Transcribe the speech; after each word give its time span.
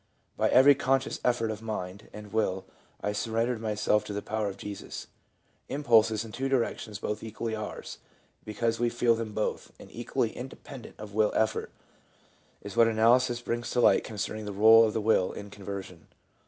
"By 0.35 0.49
every 0.49 0.73
conscious 0.73 1.19
effort 1.23 1.51
of 1.51 1.61
my 1.61 1.71
mind 1.75 2.09
and 2.11 2.33
will, 2.33 2.65
I 3.03 3.11
surren 3.11 3.45
dered 3.45 3.59
myself 3.59 4.03
to 4.05 4.13
the 4.13 4.23
power 4.23 4.47
of 4.47 4.57
Jesus...." 4.57 5.05
Impulses 5.77 6.25
in 6.25 6.31
two 6.31 6.49
directions, 6.49 6.97
both 6.97 7.21
equally 7.21 7.53
ours, 7.55 7.99
because 8.43 8.79
we 8.79 8.89
feel 8.89 9.13
them 9.13 9.33
both, 9.35 9.71
and 9.79 9.91
equally 9.91 10.31
independent 10.35 10.95
of 10.97 11.13
will 11.13 11.29
effort, 11.35 11.71
is 12.63 12.75
what 12.75 12.87
analysis 12.87 13.41
brings 13.41 13.69
to 13.69 13.79
light 13.79 14.03
concerning 14.03 14.45
the 14.45 14.53
role 14.53 14.85
of 14.85 14.93
the 14.93 15.01
will 15.01 15.33
in 15.33 15.51
con 15.51 15.63
version. 15.63 16.07